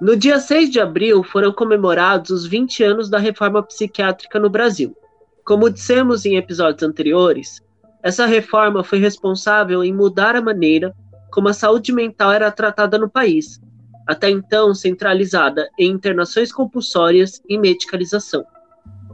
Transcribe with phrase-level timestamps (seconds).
[0.00, 4.96] No dia 6 de abril foram comemorados os 20 anos da reforma psiquiátrica no Brasil.
[5.44, 7.60] Como dissemos em episódios anteriores,
[8.02, 10.96] essa reforma foi responsável em mudar a maneira
[11.30, 13.60] como a saúde mental era tratada no país,
[14.06, 18.44] até então centralizada em internações compulsórias e medicalização.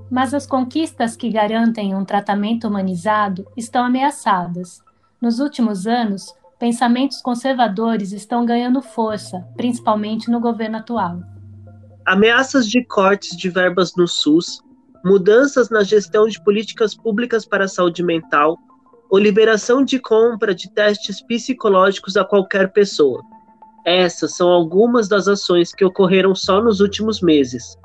[0.08, 4.80] Mas as conquistas que garantem um tratamento humanizado estão ameaçadas.
[5.20, 11.20] Nos últimos anos, pensamentos conservadores estão ganhando força, principalmente no governo atual.
[12.04, 14.62] Ameaças de cortes de verbas no SUS,
[15.04, 18.56] mudanças na gestão de políticas públicas para a saúde mental
[19.10, 23.22] ou liberação de compra de testes psicológicos a qualquer pessoa.
[23.84, 27.76] Essas são algumas das ações que ocorreram só nos últimos meses.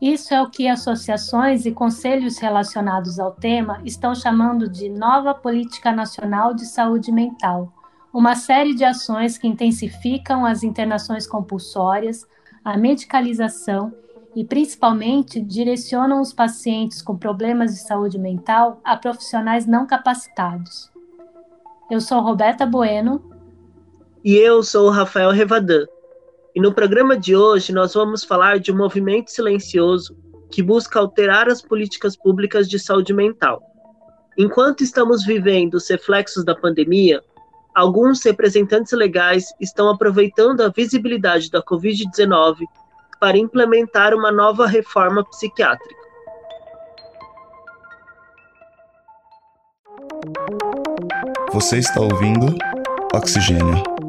[0.00, 5.90] Isso é o que associações e conselhos relacionados ao tema estão chamando de Nova Política
[5.90, 7.72] Nacional de Saúde Mental,
[8.18, 12.26] uma série de ações que intensificam as internações compulsórias,
[12.64, 13.94] a medicalização
[14.34, 20.90] e, principalmente, direcionam os pacientes com problemas de saúde mental a profissionais não capacitados.
[21.88, 23.22] Eu sou Roberta Bueno.
[24.24, 25.86] E eu sou Rafael Revadan.
[26.56, 30.16] E no programa de hoje nós vamos falar de um movimento silencioso
[30.50, 33.62] que busca alterar as políticas públicas de saúde mental.
[34.36, 37.22] Enquanto estamos vivendo os reflexos da pandemia,
[37.78, 42.64] alguns representantes legais estão aproveitando a visibilidade da Covid-19
[43.20, 45.94] para implementar uma nova reforma psiquiátrica.
[51.52, 52.52] Você está ouvindo
[53.14, 54.07] Oxigênio.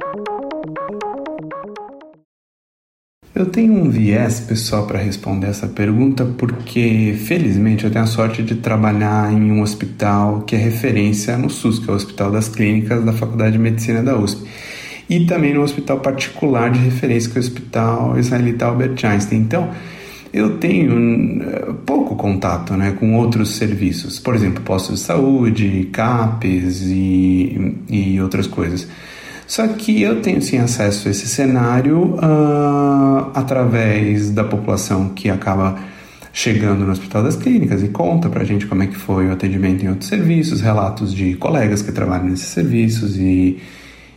[3.40, 8.44] Eu tenho um viés pessoal para responder essa pergunta porque, felizmente, eu tenho a sorte
[8.44, 12.50] de trabalhar em um hospital que é referência no SUS, que é o Hospital das
[12.50, 14.46] Clínicas da Faculdade de Medicina da USP,
[15.10, 19.40] e também no hospital particular de referência, que é o Hospital Israelita Albert Einstein.
[19.40, 19.70] Então,
[20.34, 26.82] eu tenho eh, pouco contato né, com outros serviços, por exemplo, postos de saúde, CAPES
[26.88, 28.86] e, e outras coisas.
[29.50, 35.80] Só que eu tenho sim acesso a esse cenário uh, através da população que acaba
[36.32, 39.84] chegando no Hospital das Clínicas e conta pra gente como é que foi o atendimento
[39.84, 43.58] em outros serviços, relatos de colegas que trabalham nesses serviços e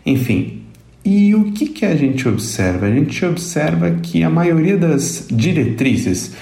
[0.05, 0.65] enfim.
[1.03, 2.85] E o que, que a gente observa?
[2.85, 6.33] A gente observa que a maioria das diretrizes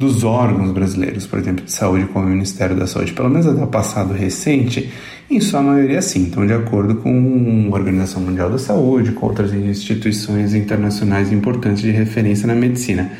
[0.00, 3.62] dos órgãos brasileiros, por exemplo, de saúde, como o Ministério da Saúde, pelo menos até
[3.62, 4.90] o passado recente,
[5.30, 9.52] em sua maioria sim, estão de acordo com a Organização Mundial da Saúde, com outras
[9.52, 13.12] instituições internacionais importantes de referência na medicina.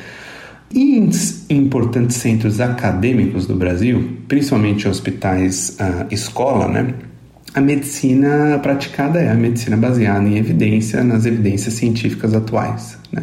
[0.73, 1.11] E em
[1.51, 6.95] importantes centros acadêmicos do Brasil, principalmente hospitais uh, escola, né,
[7.53, 12.97] a medicina praticada é a medicina baseada em evidência, nas evidências científicas atuais.
[13.13, 13.23] Né?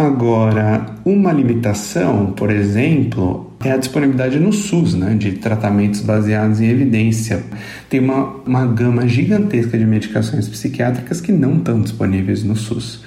[0.00, 6.70] Agora, uma limitação, por exemplo, é a disponibilidade no SUS né, de tratamentos baseados em
[6.70, 7.44] evidência.
[7.86, 13.04] Tem uma, uma gama gigantesca de medicações psiquiátricas que não estão disponíveis no SUS.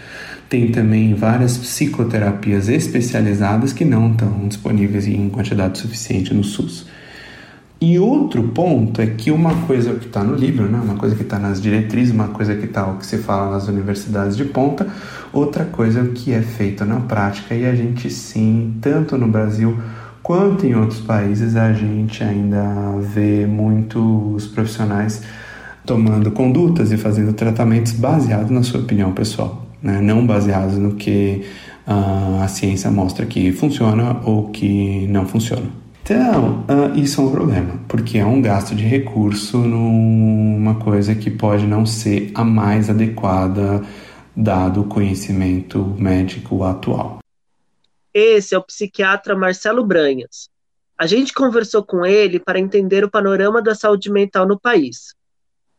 [0.48, 6.86] Tem também várias psicoterapias especializadas que não estão disponíveis em quantidade suficiente no SUS.
[7.86, 11.22] E outro ponto é que uma coisa que está no livro, né, uma coisa que
[11.22, 14.88] está nas diretrizes, uma coisa que está o que se fala nas universidades de ponta,
[15.34, 19.28] outra coisa é o que é feito na prática e a gente sim, tanto no
[19.28, 19.78] Brasil
[20.22, 22.64] quanto em outros países, a gente ainda
[23.02, 25.22] vê muitos profissionais
[25.86, 31.44] tomando condutas e fazendo tratamentos baseados na sua opinião pessoal, né, não baseados no que
[31.86, 35.83] uh, a ciência mostra que funciona ou que não funciona.
[36.04, 41.32] Então, uh, isso é um problema, porque é um gasto de recurso numa coisa que
[41.32, 43.82] pode não ser a mais adequada
[44.36, 47.20] dado o conhecimento médico atual.
[48.14, 50.50] Esse é o psiquiatra Marcelo Branhas.
[50.98, 55.16] A gente conversou com ele para entender o panorama da saúde mental no país.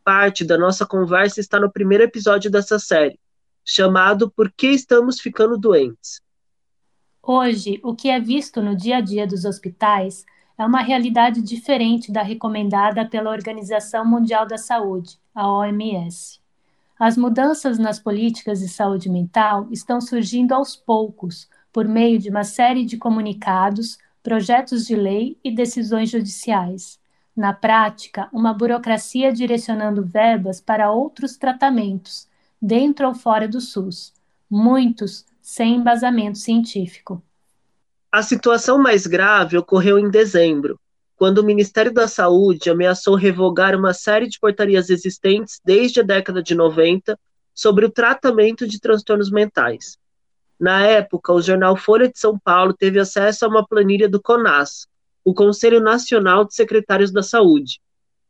[0.03, 3.19] Parte da nossa conversa está no primeiro episódio dessa série,
[3.63, 6.19] chamado Por que estamos ficando doentes?
[7.27, 10.23] Hoje, o que é visto no dia a dia dos hospitais
[10.55, 16.39] é uma realidade diferente da recomendada pela Organização Mundial da Saúde, a OMS.
[16.99, 22.43] As mudanças nas políticas de saúde mental estão surgindo aos poucos, por meio de uma
[22.43, 26.99] série de comunicados, projetos de lei e decisões judiciais.
[27.35, 32.27] Na prática, uma burocracia direcionando verbas para outros tratamentos,
[32.61, 34.13] dentro ou fora do SUS,
[34.47, 37.21] muitos sem embasamento científico.
[38.11, 40.79] A situação mais grave ocorreu em dezembro,
[41.15, 46.41] quando o Ministério da Saúde ameaçou revogar uma série de portarias existentes desde a década
[46.41, 47.15] de 90
[47.53, 49.99] sobre o tratamento de transtornos mentais.
[50.59, 54.87] Na época, o jornal Folha de São Paulo teve acesso a uma planilha do CONAS,
[55.23, 57.79] o Conselho Nacional de Secretários da Saúde,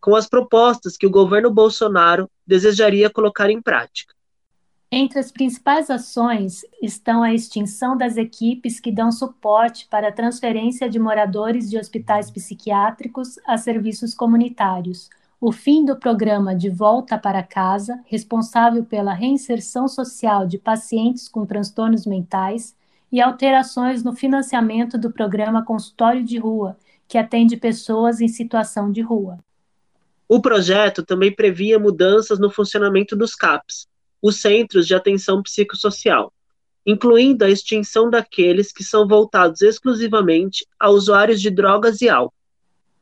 [0.01, 4.14] com as propostas que o governo Bolsonaro desejaria colocar em prática.
[4.91, 10.89] Entre as principais ações estão a extinção das equipes que dão suporte para a transferência
[10.89, 15.09] de moradores de hospitais psiquiátricos a serviços comunitários,
[15.41, 21.45] o fim do programa de volta para casa, responsável pela reinserção social de pacientes com
[21.45, 22.75] transtornos mentais,
[23.11, 26.77] e alterações no financiamento do programa Consultório de Rua,
[27.07, 29.39] que atende pessoas em situação de rua.
[30.27, 33.87] O projeto também previa mudanças no funcionamento dos CAPs,
[34.27, 36.33] os Centros de Atenção Psicossocial,
[36.83, 42.33] incluindo a extinção daqueles que são voltados exclusivamente a usuários de drogas e álcool.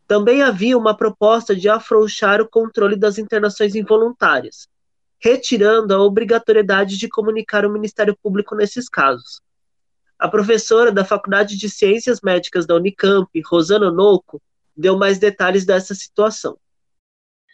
[0.05, 4.67] Também havia uma proposta de afrouxar o controle das internações involuntárias,
[5.17, 9.39] retirando a obrigatoriedade de comunicar o Ministério Público nesses casos.
[10.19, 14.41] A professora da Faculdade de Ciências Médicas da Unicamp, Rosana Noco,
[14.75, 16.57] deu mais detalhes dessa situação.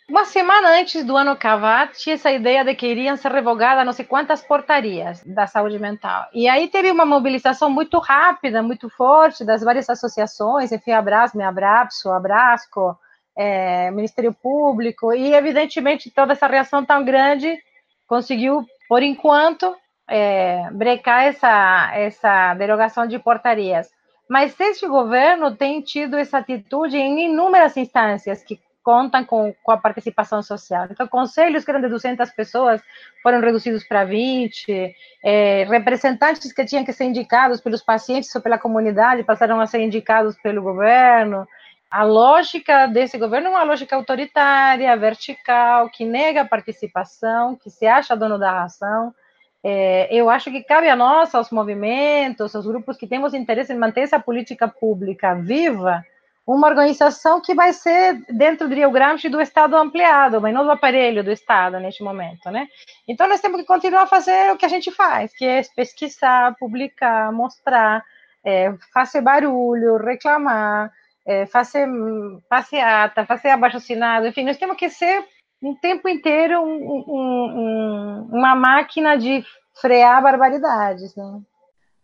[0.10, 3.94] Uma semana antes do ano Cavat, tinha essa ideia de que iriam ser revogadas não
[3.94, 6.28] sei quantas portarias da saúde mental.
[6.34, 12.10] E aí teve uma mobilização muito rápida, muito forte das várias associações, enfim, Abrasme, Abrapso,
[12.10, 12.98] Abrasco,
[13.38, 17.56] é, Ministério Público, e evidentemente toda essa reação tão grande
[18.08, 19.76] conseguiu, por enquanto,
[20.08, 23.92] é, brecar essa, essa derogação de portarias.
[24.28, 29.77] Mas este governo tem tido essa atitude em inúmeras instâncias que contam com, com a
[29.77, 30.88] participação social.
[30.89, 32.81] Então, conselhos que eram de 200 pessoas
[33.21, 38.57] foram reduzidos para 20, é, representantes que tinham que ser indicados pelos pacientes ou pela
[38.57, 41.47] comunidade passaram a ser indicados pelo governo.
[41.91, 47.86] A lógica desse governo é uma lógica autoritária, vertical, que nega a participação, que se
[47.86, 49.13] acha dono da razão.
[49.63, 53.77] É, eu acho que cabe a nós, aos movimentos, aos grupos que temos interesse em
[53.77, 56.03] manter essa política pública viva,
[56.54, 60.72] uma organização que vai ser dentro do Rio Grande do Estado ampliado, mas não do
[60.72, 62.68] aparelho do Estado neste momento, né?
[63.07, 66.56] Então nós temos que continuar a fazer o que a gente faz, que é pesquisar,
[66.60, 68.04] publicar, mostrar,
[68.44, 70.92] é, fazer barulho, reclamar,
[71.24, 71.88] é, fazer
[72.50, 75.24] passeata, fazer abaixo-assinado, enfim, nós temos que ser
[75.62, 79.46] um tempo inteiro um, um, um, uma máquina de
[79.80, 81.42] frear barbaridades, né?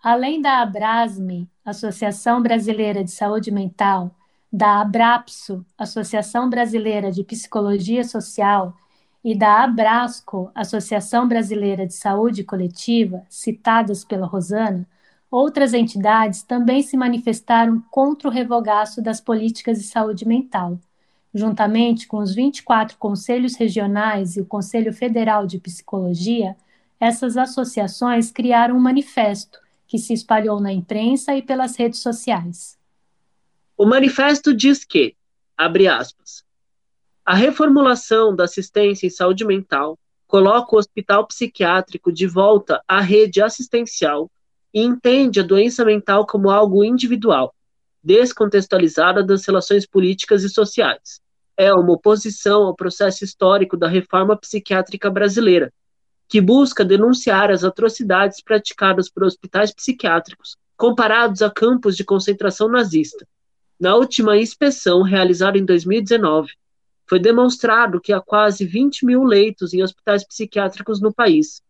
[0.04, 4.12] Além da Abrasme, Associação Brasileira de Saúde Mental,
[4.56, 8.74] da Abrapso, Associação Brasileira de Psicologia Social,
[9.22, 14.88] e da Abrasco, Associação Brasileira de Saúde Coletiva, citadas pela Rosana,
[15.30, 20.80] outras entidades também se manifestaram contra o revogaço das políticas de saúde mental.
[21.34, 26.56] Juntamente com os 24 conselhos regionais e o Conselho Federal de Psicologia,
[26.98, 32.85] essas associações criaram um manifesto que se espalhou na imprensa e pelas redes sociais.
[33.78, 35.18] O manifesto diz que,
[35.58, 36.46] abre aspas,
[37.26, 43.42] a reformulação da assistência em saúde mental coloca o hospital psiquiátrico de volta à rede
[43.42, 44.32] assistencial
[44.74, 47.54] e entende a doença mental como algo individual,
[48.02, 51.20] descontextualizada das relações políticas e sociais.
[51.58, 55.70] É uma oposição ao processo histórico da reforma psiquiátrica brasileira,
[56.30, 63.28] que busca denunciar as atrocidades praticadas por hospitais psiquiátricos comparados a campos de concentração nazista
[63.80, 66.54] na última inspeção realizada em 2019,
[67.08, 71.62] foi demonstrado que há quase 20 mil leitos em hospitais psiquiátricos no país,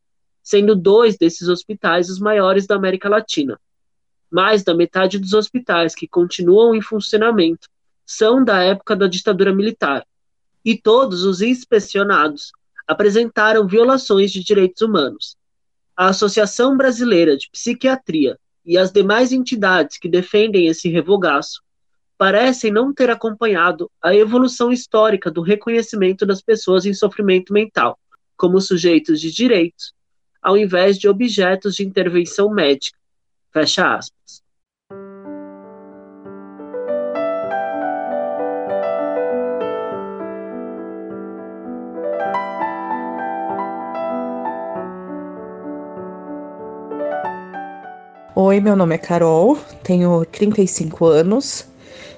[0.41, 3.59] sendo dois desses hospitais os maiores da América Latina.
[4.31, 7.67] Mais da metade dos hospitais que continuam em funcionamento
[8.05, 10.05] são da época da ditadura militar,
[10.63, 12.51] e todos os inspecionados
[12.88, 15.35] apresentaram violações de direitos humanos.
[15.97, 21.64] A Associação Brasileira de Psiquiatria e as demais entidades que defendem esse revogaço
[22.17, 28.00] parecem não ter acompanhado a evolução histórica do reconhecimento das pessoas em sofrimento mental
[28.38, 29.93] como sujeitos de direitos,
[30.41, 32.98] ao invés de objetos de intervenção médica.
[33.51, 34.43] Fecha aspas.
[48.38, 51.65] Oi, meu nome é Carol, tenho 35 anos,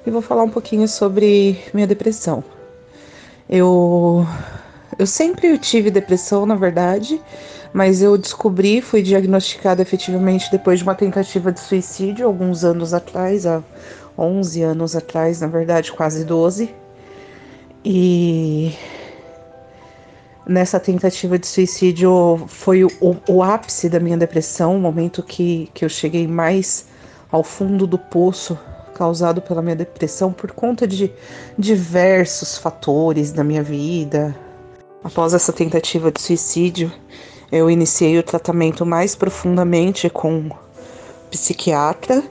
[0.08, 2.42] e vou falar um pouquinho sobre minha depressão.
[3.50, 4.26] Eu,
[4.98, 7.22] eu sempre tive depressão, na verdade,
[7.74, 13.46] mas eu descobri, fui diagnosticada efetivamente depois de uma tentativa de suicídio alguns anos atrás,
[13.46, 13.62] há
[14.18, 16.74] 11 anos atrás, na verdade, quase 12.
[17.84, 18.74] E
[20.48, 22.90] nessa tentativa de suicídio foi o,
[23.28, 26.86] o, ápice da minha depressão, o momento que, que eu cheguei mais
[27.30, 28.58] ao fundo do poço
[28.98, 31.12] causado pela minha depressão por conta de
[31.58, 34.36] diversos fatores da minha vida.
[35.04, 36.92] Após essa tentativa de suicídio,
[37.51, 40.50] eu iniciei o tratamento mais profundamente com
[41.30, 42.24] psiquiatra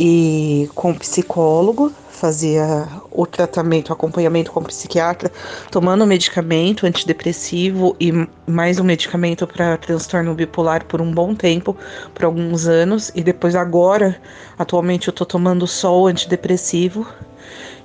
[0.00, 5.30] e com psicólogo fazia o tratamento, o acompanhamento com o psiquiatra,
[5.70, 8.12] tomando medicamento antidepressivo e
[8.46, 11.76] mais um medicamento para transtorno bipolar por um bom tempo,
[12.14, 14.20] por alguns anos, e depois agora,
[14.58, 17.06] atualmente eu estou tomando só o antidepressivo.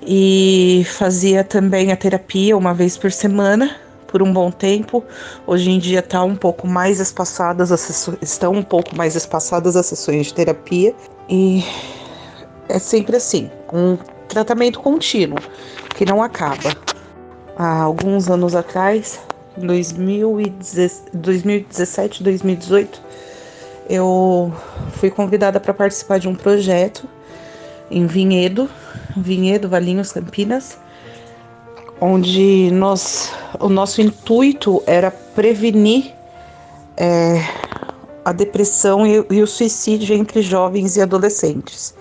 [0.08, 3.76] E fazia também a terapia uma vez por semana
[4.08, 5.04] por um bom tempo.
[5.48, 7.72] Hoje em dia tá um pouco mais espaçadas
[8.22, 10.94] estão um pouco mais espaçadas as sessões de terapia.
[11.28, 11.64] E
[12.70, 15.38] é sempre assim, um tratamento contínuo,
[15.96, 16.76] que não acaba.
[17.56, 19.20] Há alguns anos atrás,
[19.58, 23.02] 2017, 2018,
[23.90, 24.54] eu
[24.94, 27.10] fui convidada para participar de um projeto
[27.90, 28.70] em Vinhedo,
[29.16, 30.78] Vinhedo, Valinhos, Campinas,
[32.02, 36.14] onde nós, o nosso intuito era prevenir
[36.98, 37.42] é,
[38.26, 41.94] a depressão e, e o suicídio entre jovens e adolescentes.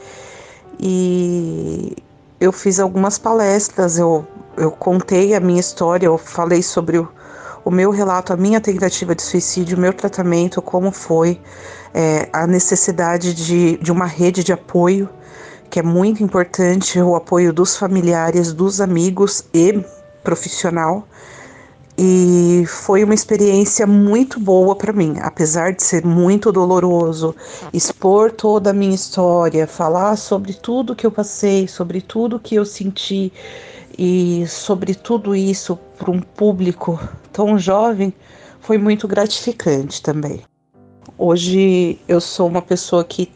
[0.79, 1.97] E
[2.41, 4.27] eu fiz algumas palestras, eu,
[4.57, 7.09] eu contei a minha história, eu falei sobre o,
[7.65, 11.41] o meu relato, a minha tentativa de suicídio, o meu tratamento, como foi
[11.95, 15.09] é, a necessidade de, de uma rede de apoio,
[15.71, 19.85] que é muito importante, o apoio dos familiares, dos amigos e
[20.23, 21.07] profissional.
[21.97, 27.37] E foi uma experiência muito boa para mim, apesar de ser muito doloroso
[27.73, 32.65] expor toda a minha história, falar sobre tudo que eu passei, sobre tudo que eu
[32.65, 33.33] senti
[33.97, 36.99] e sobre tudo isso para um público
[37.33, 38.13] tão jovem,
[38.59, 40.43] foi muito gratificante também.
[41.17, 43.31] Hoje eu sou uma pessoa que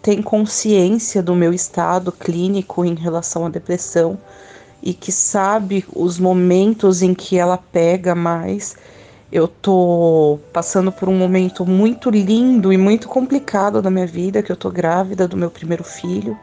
[0.00, 4.16] tem consciência do meu estado clínico em relação à depressão
[4.82, 8.76] e que sabe os momentos em que ela pega mais.
[9.30, 14.50] Eu tô passando por um momento muito lindo e muito complicado da minha vida, que
[14.50, 16.38] eu tô grávida do meu primeiro filho.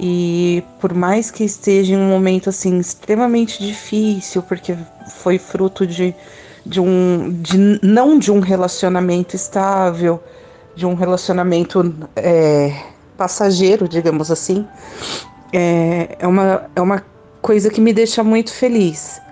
[0.00, 4.76] E por mais que esteja em um momento assim extremamente difícil, porque
[5.16, 6.14] foi fruto de,
[6.64, 10.22] de um de, não de um relacionamento estável,
[10.76, 12.72] de um relacionamento é,
[13.16, 14.64] passageiro, digamos assim,
[15.52, 17.02] é, é, uma, é uma
[17.48, 19.22] coisa que me deixa muito feliz.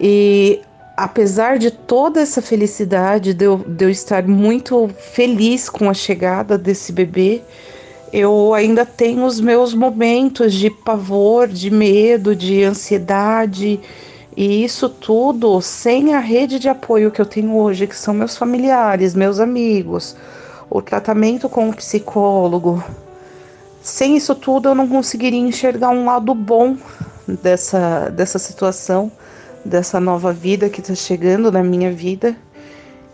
[0.00, 0.62] E
[0.96, 6.56] apesar de toda essa felicidade, de eu, de eu estar muito feliz com a chegada
[6.56, 7.42] desse bebê,
[8.10, 13.78] eu ainda tenho os meus momentos de pavor, de medo, de ansiedade.
[14.34, 18.34] E isso tudo sem a rede de apoio que eu tenho hoje, que são meus
[18.34, 20.16] familiares, meus amigos,
[20.70, 22.82] o tratamento com o psicólogo.
[23.82, 26.78] Sem isso tudo, eu não conseguiria enxergar um lado bom
[27.42, 29.10] dessa, dessa situação,
[29.64, 32.36] dessa nova vida que está chegando na minha vida.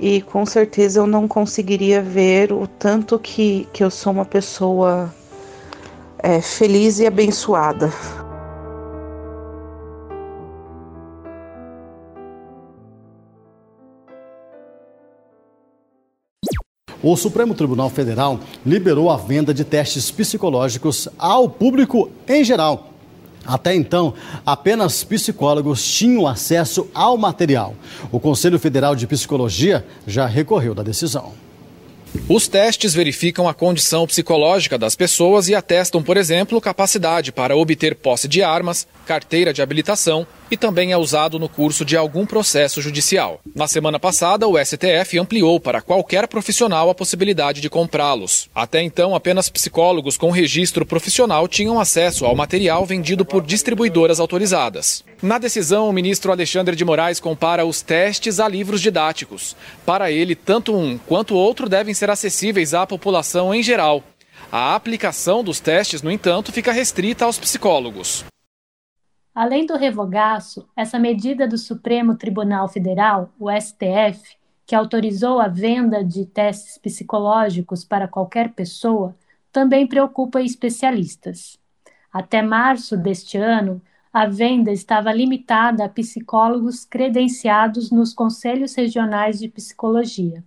[0.00, 5.12] E com certeza eu não conseguiria ver o tanto que, que eu sou uma pessoa
[6.18, 7.92] é, feliz e abençoada.
[17.00, 22.87] O Supremo Tribunal Federal liberou a venda de testes psicológicos ao público em geral.
[23.44, 24.14] Até então,
[24.44, 27.74] apenas psicólogos tinham acesso ao material.
[28.12, 31.32] O Conselho Federal de Psicologia já recorreu da decisão.
[32.28, 37.94] Os testes verificam a condição psicológica das pessoas e atestam, por exemplo, capacidade para obter
[37.94, 42.82] posse de armas, carteira de habilitação e também é usado no curso de algum processo
[42.82, 43.40] judicial.
[43.54, 48.50] Na semana passada, o STF ampliou para qualquer profissional a possibilidade de comprá-los.
[48.54, 55.02] Até então, apenas psicólogos com registro profissional tinham acesso ao material vendido por distribuidoras autorizadas.
[55.22, 59.56] Na decisão, o ministro Alexandre de Moraes compara os testes a livros didáticos.
[59.86, 64.04] Para ele, tanto um quanto outro devem ser acessíveis à população em geral.
[64.52, 68.24] A aplicação dos testes, no entanto, fica restrita aos psicólogos.
[69.34, 76.04] Além do revogaço, essa medida do Supremo Tribunal Federal, o STF, que autorizou a venda
[76.04, 79.16] de testes psicológicos para qualquer pessoa,
[79.50, 81.58] também preocupa especialistas.
[82.12, 83.80] Até março deste ano,
[84.12, 90.44] a venda estava limitada a psicólogos credenciados nos conselhos regionais de psicologia.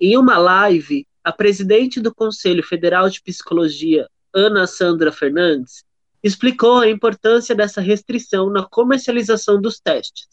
[0.00, 5.84] Em uma live, a presidente do Conselho Federal de Psicologia, Ana Sandra Fernandes,
[6.22, 10.26] explicou a importância dessa restrição na comercialização dos testes.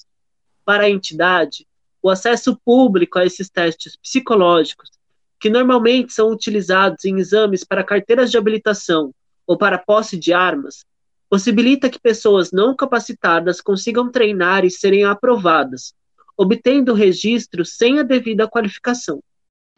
[0.63, 1.67] Para a entidade,
[2.01, 4.91] o acesso público a esses testes psicológicos,
[5.39, 9.13] que normalmente são utilizados em exames para carteiras de habilitação
[9.45, 10.85] ou para posse de armas,
[11.29, 15.93] possibilita que pessoas não capacitadas consigam treinar e serem aprovadas,
[16.37, 19.21] obtendo registro sem a devida qualificação.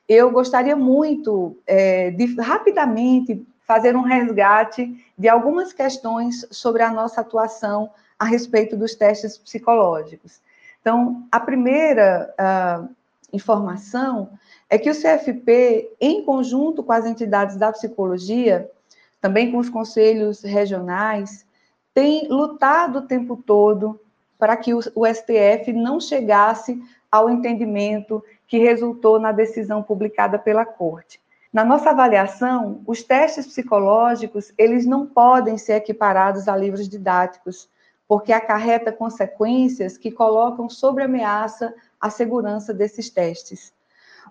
[0.08, 7.20] Eu gostaria muito é, de rapidamente fazer um resgate de algumas questões sobre a nossa
[7.20, 10.40] atuação a respeito dos testes psicológicos.
[10.80, 12.90] Então, a primeira uh,
[13.34, 14.30] informação
[14.70, 18.72] é que o CFP, em conjunto com as entidades da psicologia,
[19.20, 21.46] também com os conselhos regionais,
[21.94, 24.00] tem lutado o tempo todo
[24.40, 26.82] para que o, o STF não chegasse
[27.12, 31.20] ao entendimento que resultou na decisão publicada pela Corte.
[31.52, 37.70] Na nossa avaliação, os testes psicológicos, eles não podem ser equiparados a livros didáticos,
[38.08, 43.74] porque acarreta consequências que colocam sob ameaça a segurança desses testes.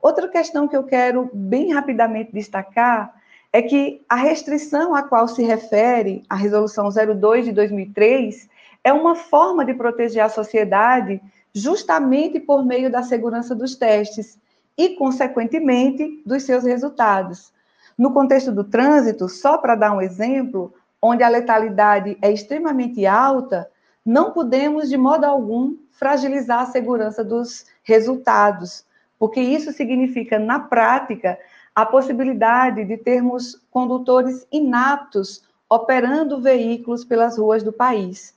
[0.00, 3.14] Outra questão que eu quero bem rapidamente destacar
[3.52, 8.48] é que a restrição a qual se refere a Resolução 02 de 2003
[8.84, 11.20] é uma forma de proteger a sociedade
[11.54, 14.38] justamente por meio da segurança dos testes
[14.76, 17.52] e, consequentemente, dos seus resultados.
[17.96, 23.70] No contexto do trânsito, só para dar um exemplo, onde a letalidade é extremamente alta,
[24.04, 28.84] não podemos, de modo algum, fragilizar a segurança dos resultados,
[29.18, 31.38] porque isso significa, na prática,
[31.74, 38.35] a possibilidade de termos condutores inaptos operando veículos pelas ruas do país.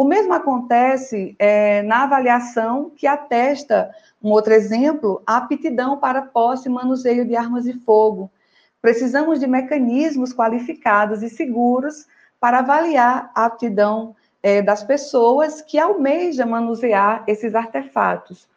[0.00, 6.70] O mesmo acontece é, na avaliação que atesta, um outro exemplo, a aptidão para posse
[6.70, 8.30] e manuseio de armas de fogo.
[8.80, 12.06] Precisamos de mecanismos qualificados e seguros
[12.40, 18.48] para avaliar a aptidão é, das pessoas que almejam manusear esses artefatos,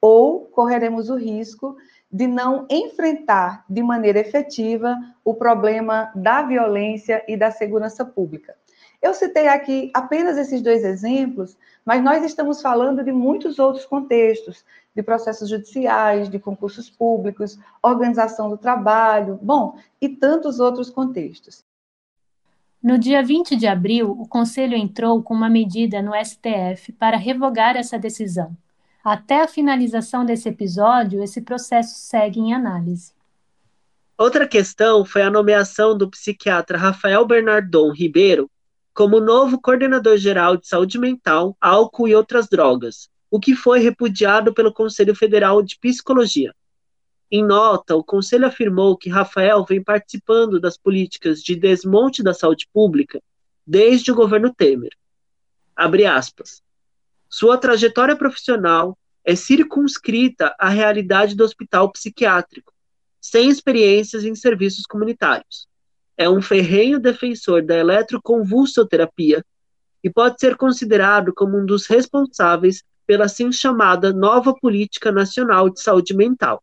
[0.00, 1.76] ou correremos o risco
[2.12, 8.54] de não enfrentar de maneira efetiva o problema da violência e da segurança pública.
[9.02, 14.64] Eu citei aqui apenas esses dois exemplos, mas nós estamos falando de muitos outros contextos,
[14.94, 21.64] de processos judiciais, de concursos públicos, organização do trabalho, bom, e tantos outros contextos.
[22.80, 27.76] No dia 20 de abril, o Conselho entrou com uma medida no STF para revogar
[27.76, 28.56] essa decisão.
[29.04, 33.12] Até a finalização desse episódio, esse processo segue em análise.
[34.16, 38.48] Outra questão foi a nomeação do psiquiatra Rafael Bernardon Ribeiro
[38.94, 44.52] como novo coordenador geral de saúde mental, álcool e outras drogas, o que foi repudiado
[44.52, 46.54] pelo Conselho Federal de Psicologia.
[47.30, 52.68] Em nota, o Conselho afirmou que Rafael vem participando das políticas de desmonte da saúde
[52.70, 53.22] pública
[53.66, 54.92] desde o governo Temer.
[55.74, 56.62] Abre aspas.
[57.30, 62.74] Sua trajetória profissional é circunscrita à realidade do hospital psiquiátrico,
[63.18, 65.66] sem experiências em serviços comunitários.
[66.16, 69.44] É um ferrenho defensor da eletroconvulsoterapia
[70.04, 75.80] e pode ser considerado como um dos responsáveis pela assim chamada nova política nacional de
[75.80, 76.62] saúde mental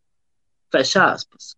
[0.71, 1.55] Fecha aspas.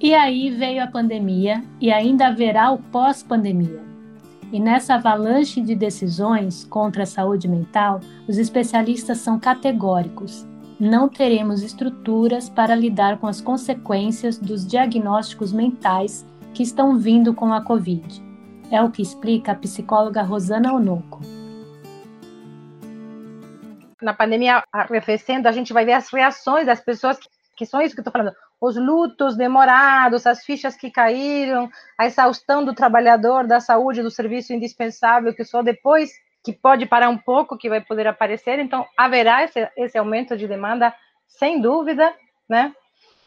[0.00, 3.84] E aí veio a pandemia e ainda haverá o pós-pandemia.
[4.52, 10.46] E nessa avalanche de decisões contra a saúde mental, os especialistas são categóricos.
[10.78, 17.52] Não teremos estruturas para lidar com as consequências dos diagnósticos mentais que estão vindo com
[17.52, 18.22] a Covid.
[18.70, 21.20] É o que explica a psicóloga Rosana Onoco
[24.06, 27.94] na pandemia arrefecendo, a gente vai ver as reações das pessoas, que, que são isso
[27.94, 33.46] que eu estou falando, os lutos demorados, as fichas que caíram, a exaustão do trabalhador,
[33.46, 36.10] da saúde, do serviço indispensável, que só depois
[36.46, 38.60] que pode parar um pouco, que vai poder aparecer.
[38.60, 40.94] Então, haverá esse, esse aumento de demanda,
[41.26, 42.14] sem dúvida,
[42.48, 42.72] né?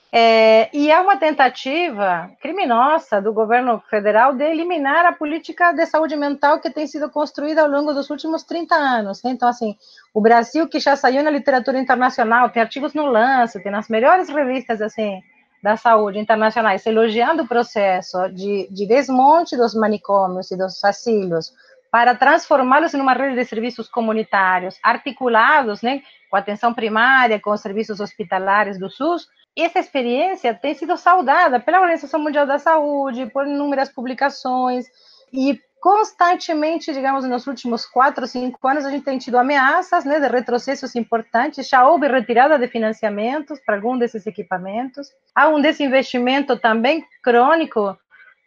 [0.10, 6.15] É, e é uma tentativa criminosa do governo federal de eliminar a política de saúde
[6.15, 9.21] mental que tem sido construída ao longo dos últimos 30 anos.
[9.21, 9.32] Né?
[9.32, 9.75] Então, assim,
[10.13, 14.29] o Brasil, que já saiu na literatura internacional, tem artigos no Lance, tem nas melhores
[14.29, 15.21] revistas assim,
[15.62, 21.53] da saúde internacionais, elogiando o processo de, de desmonte dos manicômios e dos asílios
[21.91, 27.52] para transformá-los em uma rede de serviços comunitários articulados né, com a atenção primária, com
[27.52, 33.25] os serviços hospitalares do SUS, essa experiência tem sido saudada pela Organização Mundial da Saúde,
[33.28, 34.86] por inúmeras publicações,
[35.34, 40.28] e constantemente, digamos, nos últimos quatro, cinco anos, a gente tem tido ameaças né, de
[40.28, 47.06] retrocessos importantes, já houve retirada de financiamentos para algum desses equipamentos, há um desinvestimento também
[47.23, 47.97] crônico,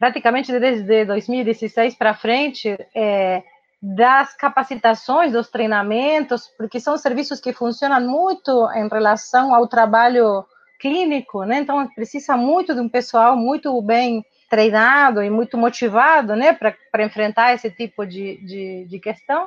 [0.02, 3.40] praticamente desde 2016 para frente, é,
[3.80, 10.44] das capacitações, dos treinamentos, porque são serviços que funcionam muito em relação ao trabalho
[10.80, 11.60] clínico, né?
[11.60, 17.54] Então precisa muito de um pessoal muito bem treinado e muito motivado, né, para enfrentar
[17.54, 19.46] esse tipo de, de, de questão.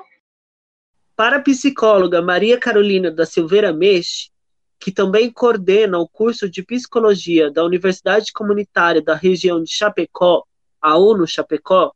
[1.18, 4.30] Para a psicóloga Maria Carolina da Silveira Mexe,
[4.86, 10.44] que também coordena o curso de psicologia da Universidade Comunitária da região de Chapecó,
[10.80, 11.92] a UNO Chapecó,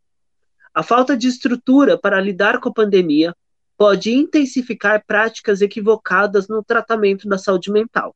[0.74, 3.36] a falta de estrutura para lidar com a pandemia
[3.78, 8.16] pode intensificar práticas equivocadas no tratamento da saúde mental.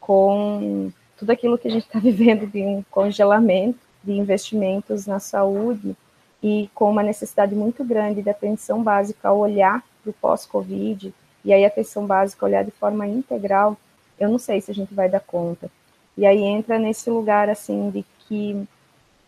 [0.00, 5.94] Com tudo aquilo que a gente está vivendo de um congelamento de investimentos na saúde
[6.42, 11.12] e com uma necessidade muito grande de atenção básica ao olhar para o pós-Covid,
[11.44, 13.76] e aí a atenção básica olhar de forma integral,
[14.18, 15.70] eu não sei se a gente vai dar conta.
[16.16, 18.66] E aí entra nesse lugar assim de que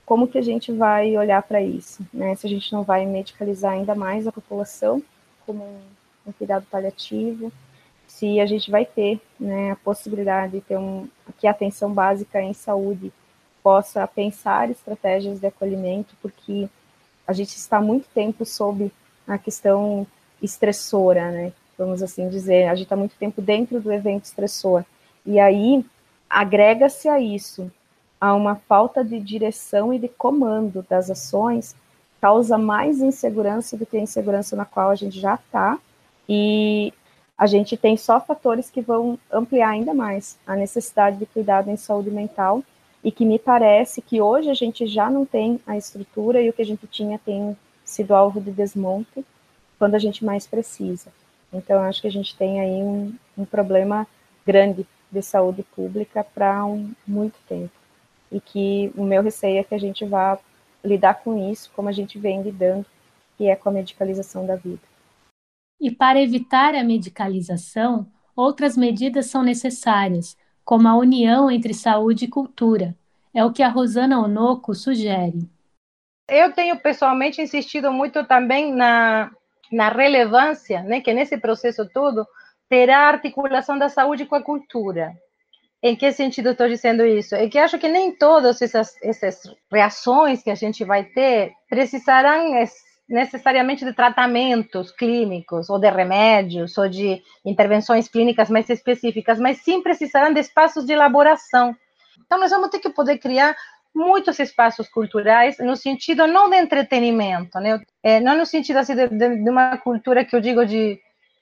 [0.04, 2.34] como que a gente vai olhar para isso, né?
[2.34, 5.02] Se a gente não vai medicalizar ainda mais a população
[5.46, 5.80] como um,
[6.26, 7.52] um cuidado paliativo,
[8.06, 12.42] se a gente vai ter, né, a possibilidade de ter um que a atenção básica
[12.42, 13.12] em saúde
[13.62, 16.68] possa pensar estratégias de acolhimento, porque
[17.26, 18.92] a gente está muito tempo sob
[19.26, 20.06] a questão
[20.42, 21.52] estressora, né?
[21.82, 24.84] Vamos assim dizer, a gente está muito tempo dentro do evento estressor.
[25.26, 25.84] E aí
[26.30, 27.70] agrega-se a isso
[28.20, 31.74] a uma falta de direção e de comando das ações,
[32.20, 35.76] causa mais insegurança do que a insegurança na qual a gente já está.
[36.28, 36.92] E
[37.36, 41.76] a gente tem só fatores que vão ampliar ainda mais a necessidade de cuidado em
[41.76, 42.62] saúde mental
[43.02, 46.52] e que me parece que hoje a gente já não tem a estrutura e o
[46.52, 49.24] que a gente tinha tem sido alvo de desmonte
[49.80, 51.10] quando a gente mais precisa.
[51.52, 54.06] Então, acho que a gente tem aí um, um problema
[54.46, 57.72] grande de saúde pública para um, muito tempo.
[58.30, 60.38] E que o meu receio é que a gente vá
[60.82, 62.86] lidar com isso como a gente vem lidando,
[63.36, 64.80] que é com a medicalização da vida.
[65.80, 72.28] E para evitar a medicalização, outras medidas são necessárias, como a união entre saúde e
[72.28, 72.96] cultura.
[73.34, 75.48] É o que a Rosana Onoco sugere.
[76.28, 79.30] Eu tenho pessoalmente insistido muito também na,
[79.72, 82.26] na relevância, né, que nesse processo todo
[82.68, 85.12] terá articulação da saúde com a cultura.
[85.82, 87.34] Em que sentido estou dizendo isso?
[87.34, 92.54] É que acho que nem todas essas, essas reações que a gente vai ter precisarão
[93.08, 99.82] necessariamente de tratamentos clínicos, ou de remédios, ou de intervenções clínicas mais específicas, mas sim
[99.82, 101.76] precisarão de espaços de elaboração.
[102.24, 103.54] Então, nós vamos ter que poder criar
[103.94, 107.80] muitos espaços culturais no sentido não de entretenimento, né?
[108.02, 111.00] É, não no sentido assim de, de, uma cultura que eu digo de,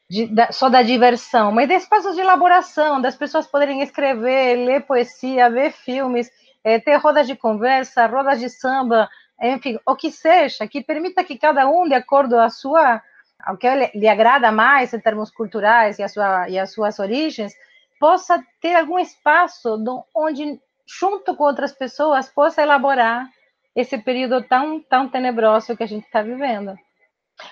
[0.09, 4.83] de da, só da diversão, mas de espaços de elaboração, das pessoas poderem escrever, ler
[4.83, 6.31] poesia, ver filmes,
[6.65, 9.09] é, ter rodas de conversa, rodas de samba,
[9.41, 13.01] enfim, o que seja, que permita que cada um, de acordo à sua,
[13.43, 17.55] ao que lhe agrada mais em termos culturais e, a sua, e as suas origens,
[17.99, 19.83] possa ter algum espaço
[20.15, 20.61] onde,
[20.99, 23.29] junto com outras pessoas, possa elaborar
[23.75, 26.75] esse período tão, tão tenebroso que a gente está vivendo.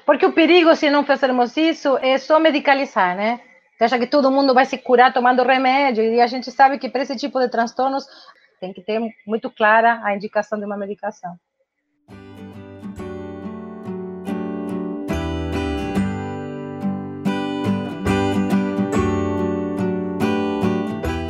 [0.05, 3.41] Porque o perigo, se não fizermos isso, é só medicalizar, né?
[3.77, 6.89] Você acha que todo mundo vai se curar tomando remédio, e a gente sabe que
[6.89, 8.05] para esse tipo de transtornos
[8.61, 11.39] tem que ter muito clara a indicação de uma medicação.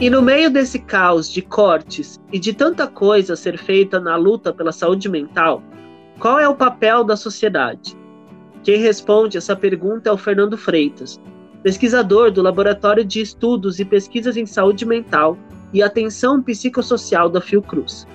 [0.01, 4.15] E no meio desse caos de cortes e de tanta coisa a ser feita na
[4.15, 5.61] luta pela saúde mental,
[6.21, 7.99] qual é o papel da sociedade?
[8.63, 11.21] Quem responde essa pergunta é o Fernando Freitas,
[11.65, 15.37] pesquisador do Laboratório de Estudos e Pesquisas em Saúde Mental
[15.73, 18.07] e Atenção Psicossocial da Fiocruz.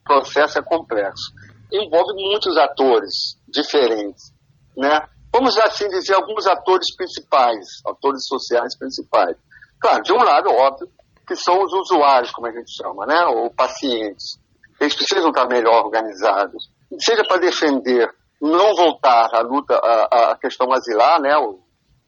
[0.00, 1.32] O processo é complexo.
[1.72, 4.30] Envolve muitos atores diferentes,
[4.76, 5.08] né?
[5.32, 9.36] Vamos assim dizer, alguns atores principais, atores sociais principais.
[9.80, 10.88] Claro, de um lado, óbvio,
[11.26, 14.38] que são os usuários, como a gente chama, né, ou pacientes.
[14.80, 18.08] Eles precisam estar melhor organizados, seja para defender,
[18.40, 21.34] não voltar à luta, à, à questão asilar, né,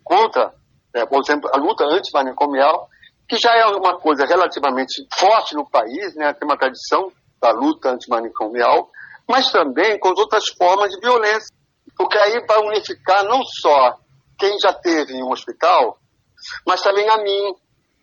[0.03, 0.53] contra,
[0.95, 2.89] né, por exemplo, a luta antimanicomial,
[3.29, 7.11] que já é uma coisa relativamente forte no país, né, tem uma tradição
[7.41, 8.91] da luta antimanicomial,
[9.29, 11.55] mas também com outras formas de violência
[11.97, 13.99] porque aí vai unificar não só
[14.39, 15.99] quem já teve em um hospital,
[16.67, 17.55] mas também a mim,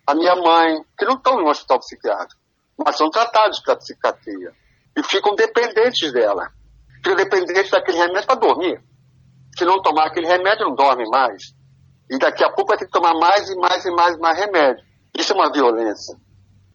[0.07, 2.41] a minha mãe, que não estão em um hospital psiquiátrico,
[2.77, 4.53] mas são tratados pela psiquiatria
[4.97, 6.51] e ficam dependentes dela.
[6.97, 8.81] Ficam dependentes daquele remédio para dormir.
[9.57, 11.53] Se não tomar aquele remédio, não dorme mais.
[12.09, 14.37] E daqui a pouco vai ter que tomar mais e mais e mais e mais
[14.37, 14.85] remédio.
[15.17, 16.17] Isso é uma violência.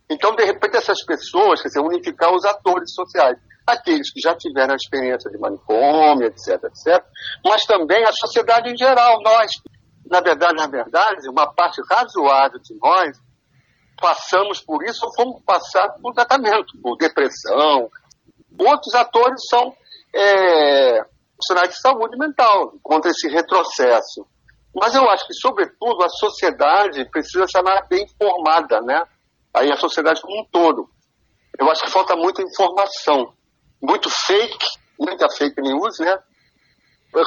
[0.08, 3.38] Então, de repente, essas pessoas, quer dizer, unificar os atores sociais.
[3.66, 7.04] Aqueles que já tiveram a experiência de manicômio, etc, etc,
[7.44, 9.50] mas também a sociedade em geral, nós.
[10.08, 13.18] Na verdade, na verdade, uma parte razoável de nós
[14.00, 17.90] passamos por isso ou fomos passar por tratamento, por depressão.
[18.58, 19.74] Outros atores são
[20.14, 21.04] é,
[21.36, 24.26] profissionais de saúde mental contra esse retrocesso.
[24.74, 29.02] Mas eu acho que, sobretudo, a sociedade precisa ser mais bem informada, né?
[29.54, 30.88] Aí a sociedade como um todo.
[31.58, 33.32] Eu acho que falta muita informação,
[33.82, 34.66] muito fake,
[34.98, 36.18] muita fake news, né?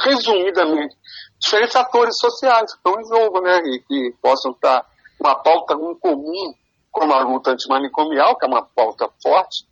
[0.04, 0.96] Resumidamente,
[1.40, 3.58] diferentes atores sociais que estão em jogo, né?
[3.58, 4.86] E que possam estar
[5.20, 6.54] uma pauta comum,
[6.90, 9.66] como a luta antimanicomial, que é uma pauta forte,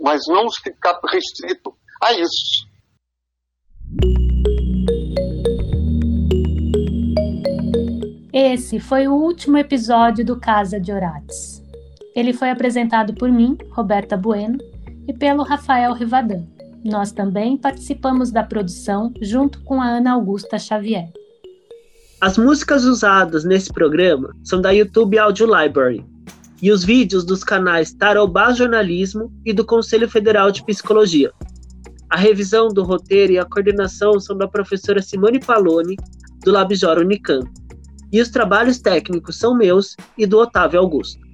[0.00, 2.66] mas não ficar restrito a isso.
[8.32, 11.62] Esse foi o último episódio do Casa de Orates.
[12.14, 14.58] Ele foi apresentado por mim, Roberta Bueno,
[15.06, 16.44] e pelo Rafael Rivadan.
[16.84, 21.10] Nós também participamos da produção junto com a Ana Augusta Xavier.
[22.20, 26.04] As músicas usadas nesse programa são da YouTube Audio Library
[26.62, 31.30] e os vídeos dos canais Tarobá Jornalismo e do Conselho Federal de Psicologia.
[32.08, 35.96] A revisão do roteiro e a coordenação são da professora Simone Paloni,
[36.44, 37.50] do Labjor Unicamp.
[38.12, 41.25] E os trabalhos técnicos são meus e do Otávio Augusto.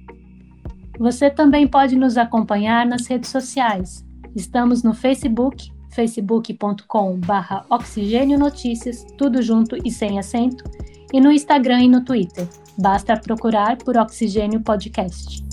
[0.99, 4.05] Você também pode nos acompanhar nas redes sociais.
[4.35, 10.63] Estamos no Facebook, facebook.com.br Oxigênio Notícias, tudo junto e sem acento,
[11.11, 12.47] e no Instagram e no Twitter.
[12.77, 15.43] Basta procurar por Oxigênio Podcast.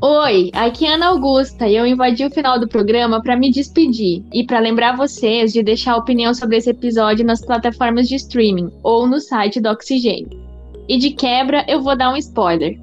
[0.00, 4.24] Oi, aqui é Ana Augusta e eu invadi o final do programa para me despedir
[4.32, 9.06] e para lembrar vocês de deixar opinião sobre esse episódio nas plataformas de streaming ou
[9.06, 10.42] no site do Oxigênio.
[10.88, 12.81] E de quebra, eu vou dar um spoiler.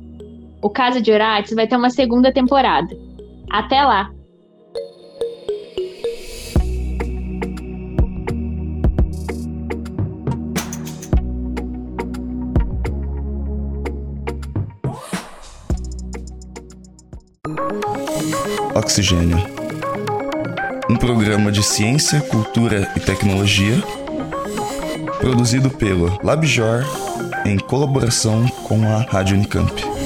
[0.61, 2.95] O Casa de Orates vai ter uma segunda temporada.
[3.49, 4.11] Até lá!
[18.75, 19.37] Oxigênio.
[20.89, 23.75] Um programa de ciência, cultura e tecnologia
[25.19, 26.85] produzido pelo LabJor
[27.45, 29.98] em colaboração com a Rádio Unicamp.